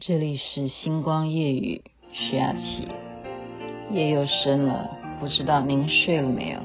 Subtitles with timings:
[0.00, 1.82] 这里是星光夜雨，
[2.12, 2.86] 徐雅琪。
[3.90, 6.60] 夜又深了，不知道您睡了没有？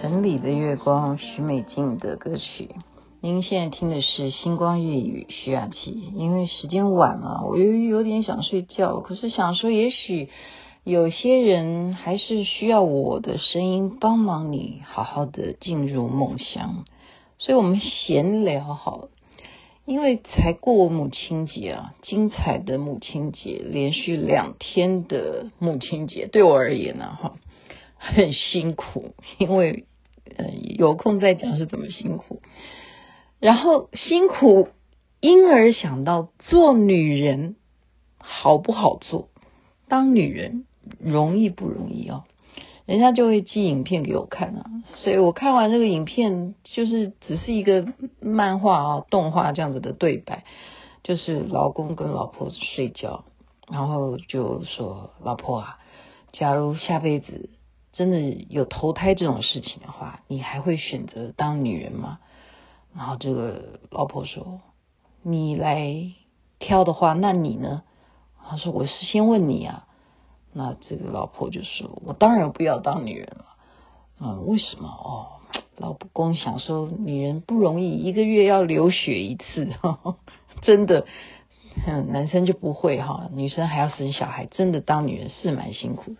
[0.00, 2.70] 城里的月光，许美静的歌曲。
[3.20, 5.90] 您现在听的是星光夜雨，徐雅琪。
[6.14, 10.28] 因为时间晚了，我又有点想睡觉，可是想说，也许
[10.84, 16.84] 有些人还是需要我的声音帮忙你，好好的进入梦乡。
[17.38, 19.08] 所以我们闲聊好了。
[19.88, 27.36] 因为才过母亲节啊，精彩的母亲节，连续两天的母亲节，对我而言呢，哈，
[27.96, 29.14] 很辛苦。
[29.38, 29.86] 因为，
[30.36, 30.44] 呃，
[30.78, 32.42] 有空再讲是怎么辛苦。
[33.40, 34.68] 然后辛苦，
[35.20, 37.56] 因而想到做女人
[38.18, 39.30] 好不好做？
[39.88, 40.66] 当女人
[41.00, 42.24] 容易不容易哦？
[42.88, 44.64] 人家就会寄影片给我看啊，
[44.96, 47.86] 所以我看完这个影片，就是只是一个
[48.18, 50.44] 漫画啊、动画这样子的对白，
[51.02, 53.26] 就是老公跟老婆睡觉，
[53.70, 55.78] 然后就说：“老婆啊，
[56.32, 57.50] 假如下辈子
[57.92, 62.20] 真的有投胎这种事情的话，你还会选择当女人吗？”
[62.96, 64.62] 然后这个老婆说
[65.20, 66.10] ：“你来
[66.58, 67.82] 挑的话，那你呢？”
[68.48, 69.84] 他说：“我是先问你啊。”
[70.58, 73.44] 那这个老婆就说：“我当然不要当女人了。”
[74.20, 74.88] 嗯，为什么？
[74.88, 75.38] 哦，
[75.76, 80.16] 老公想说，女人不容易，一个月要流血一次，呵 呵
[80.62, 81.06] 真的。
[82.08, 86.16] 男生就不会哈，女生还要生小孩，真的当女人是蛮辛苦的。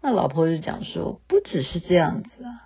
[0.00, 2.64] 那老婆就讲说：“不只是这样子啊，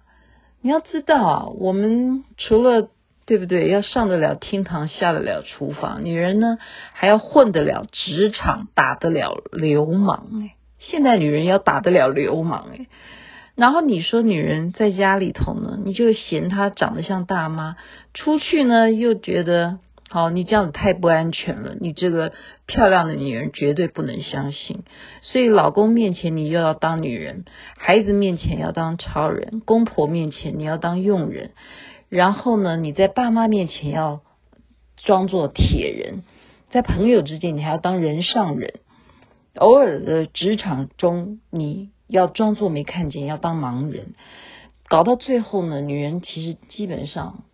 [0.60, 2.88] 你要知道啊，我们除了
[3.26, 6.58] 对不对，要上得了厅堂，下得了厨房，女人呢
[6.92, 10.54] 还要混得了职场，打得了流氓哎。”
[10.90, 12.86] 现代女人要打得了流氓诶，
[13.56, 17.76] 然后你说女人在家里头呢，你就嫌她长得像大妈，
[18.12, 19.78] 出去呢又觉得
[20.10, 22.32] 好，你这样子太不安全了，你这个
[22.66, 24.84] 漂亮的女人绝对不能相信，
[25.22, 27.44] 所以老公面前你又要当女人，
[27.76, 31.50] 孩子面前要当超人，公婆面前你要当佣人，
[32.08, 34.20] 然后呢你在爸妈面前要
[34.96, 36.22] 装作铁人，
[36.70, 38.74] 在朋友之间你还要当人上人。
[39.56, 44.14] 偶尔的职场中，你要装作没看见，要当盲人，
[44.88, 47.44] 搞到最后呢，女人其实基本上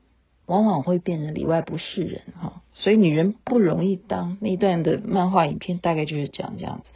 [0.47, 4.39] 往往会变成里外不是人哈，所以女人不容易当。
[4.41, 6.89] 那一段的漫画影片大概就是讲这样子，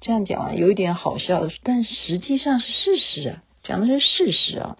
[0.00, 4.78] 这样讲啊，有一点好笑，但实际上是事实啊，讲的是事实啊。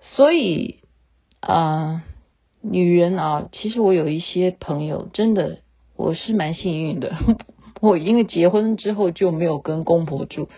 [0.00, 0.80] 所以
[1.40, 2.04] 啊、
[2.60, 5.60] 女人啊，其实我有一些朋友，真的
[5.94, 7.14] 我是蛮幸运的。
[7.80, 10.48] 我因为结婚之后就没有跟公婆住，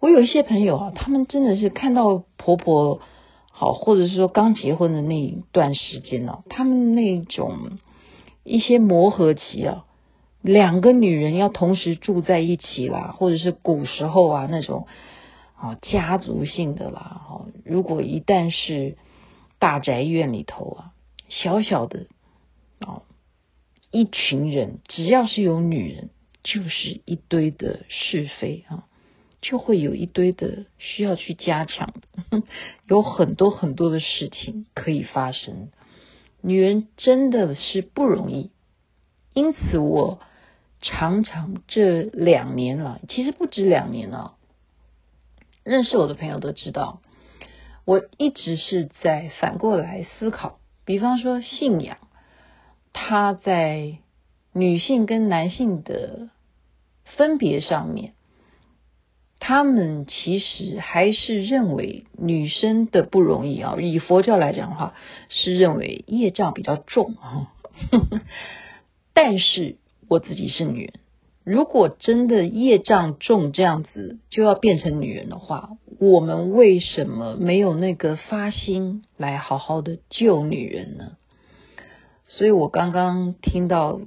[0.00, 3.00] 我有一些朋友啊，他们真的是看到婆婆
[3.52, 7.78] 好，或者是说刚结婚的那一段时间呢，他们那种
[8.42, 9.84] 一些磨合期啊，
[10.42, 14.88] 两个女人要同时住在一起啦，或者是古时候啊那种
[15.56, 18.96] 啊家族性的啦，哈，如果一旦是
[19.60, 20.92] 大宅院里头啊，
[21.28, 22.06] 小小的
[22.80, 23.02] 啊
[23.92, 26.10] 一群人，只要是有女人。
[26.48, 28.84] 就是一堆的是非啊，
[29.42, 31.92] 就会有一堆的需要去加强，
[32.86, 35.72] 有很多很多的事情可以发生。
[36.42, 38.52] 女人真的是不容易，
[39.34, 40.20] 因此我
[40.80, 44.36] 常常这两年了，其实不止两年了，
[45.64, 47.00] 认识我的朋友都知道，
[47.84, 51.98] 我一直是在反过来思考，比方说信仰，
[52.92, 53.98] 它在
[54.52, 56.30] 女性跟男性的。
[57.16, 58.12] 分别上面，
[59.38, 63.76] 他们其实还是认为女生的不容易啊。
[63.80, 64.94] 以佛教来讲的话，
[65.28, 67.52] 是认为业障比较重啊。
[69.14, 69.76] 但是
[70.08, 70.94] 我自己是女人，
[71.44, 75.70] 如果真的业障重这样子就要变成女人的话，
[76.00, 81.12] 我们为什么没有那个发心来好好的救女人呢？
[82.24, 84.00] 所以我刚刚听到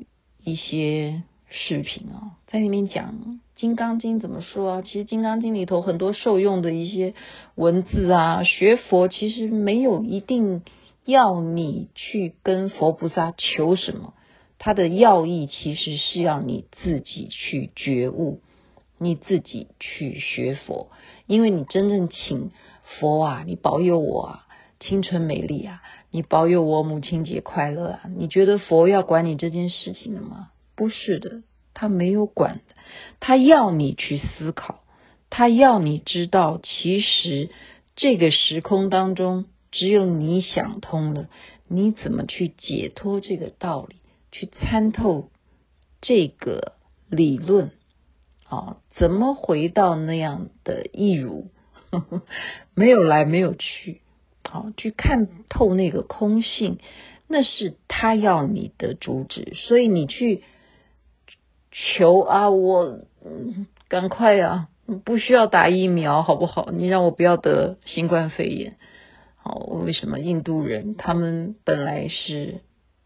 [0.43, 1.23] 一些。
[1.49, 3.13] 视频啊，在里面讲
[3.55, 4.81] 《金刚经》怎么说啊？
[4.81, 7.13] 其实《金刚经》里头很多受用的一些
[7.55, 10.61] 文字啊，学佛其实没有一定
[11.05, 14.13] 要你去跟佛菩萨求什么？
[14.59, 18.41] 他的要义其实是要你自己去觉悟，
[18.97, 20.89] 你自己去学佛，
[21.25, 22.51] 因为你真正请
[22.83, 24.47] 佛啊，你保佑我啊，
[24.79, 25.81] 青春美丽啊，
[26.11, 30.49] 你保佑我母亲节快乐啊，你觉得佛要管你这件事情的吗？
[30.79, 31.43] 不是的，
[31.73, 32.75] 他没有管的，
[33.19, 34.79] 他要你去思考，
[35.29, 37.49] 他要你知道，其实
[37.97, 41.27] 这个时空当中，只有你想通了，
[41.67, 43.97] 你怎么去解脱这个道理？
[44.31, 45.31] 去参透
[45.99, 46.75] 这个
[47.09, 47.71] 理论，
[48.47, 51.49] 啊，怎么回到那样的一如，
[51.89, 52.21] 呵呵，
[52.73, 53.99] 没有来没有去，
[54.47, 56.77] 好，去看透那个空性，
[57.27, 60.43] 那是他要你的主旨，所以你去
[61.71, 62.99] 求啊，我
[63.87, 64.69] 赶快啊，
[65.05, 66.69] 不需要打疫苗，好不好？
[66.71, 68.77] 你让我不要得新冠肺炎，
[69.37, 72.61] 好，为什么印度人他们本来是？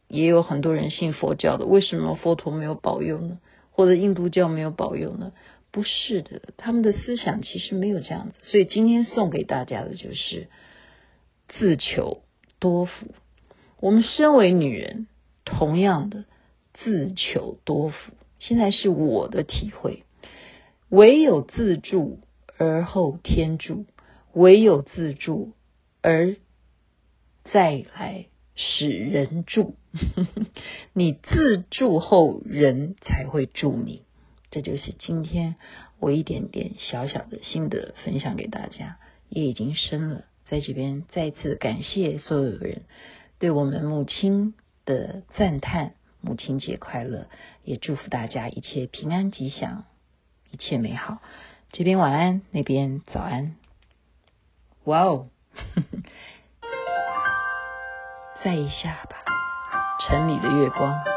[0.10, 3.40] 也有很多人信佛教的，为什么佛陀没有保佑呢？
[3.72, 5.32] 或者印度教没有保佑呢？
[5.72, 8.36] 不是的，他们的思想其实没有这样子。
[8.44, 10.50] 所以今天送给大家的就是
[11.48, 12.22] 自求
[12.60, 13.08] 多福。
[13.80, 15.08] 我们身为女人，
[15.46, 16.26] 同样的
[16.76, 17.96] 自求多福。
[18.46, 20.04] 现在是我的体会，
[20.90, 22.20] 唯有自助
[22.58, 23.86] 而后天助，
[24.34, 25.54] 唯有自助
[26.02, 26.36] 而
[27.52, 28.26] 再来。
[28.56, 29.74] 使人助，
[30.94, 34.04] 你自助后，人才会助你。
[34.52, 35.56] 这就是今天
[36.00, 40.26] 我一点点小小的心得分享给大家，也已经深了。
[40.46, 42.84] 在这边再次感谢所有人
[43.40, 44.54] 对我们母亲
[44.86, 45.96] 的赞叹，
[46.26, 47.28] 母亲节快乐！
[47.66, 49.84] 也祝福大家一切平安吉祥，
[50.52, 51.18] 一切美好。
[51.74, 53.58] 这边晚安，那边早安。
[54.86, 55.28] 哇哦！
[58.42, 59.18] 再一下吧，
[60.00, 61.13] 城里的月光。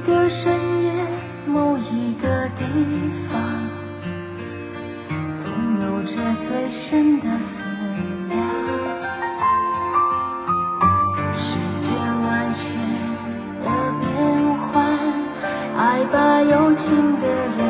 [0.00, 0.92] 个深夜，
[1.46, 2.64] 某一个地
[3.30, 3.40] 方，
[5.42, 5.46] 总
[5.82, 6.10] 有着
[6.46, 7.28] 最深的思
[8.28, 8.36] 量。
[11.36, 11.42] 世
[11.82, 11.88] 间
[12.22, 12.60] 万千
[13.64, 13.66] 的
[14.00, 14.06] 变
[14.72, 14.76] 幻，
[15.76, 15.80] 爱
[16.12, 16.86] 把有情
[17.20, 17.26] 的
[17.58, 17.67] 人。